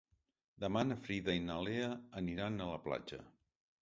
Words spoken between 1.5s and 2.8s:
Lea aniran a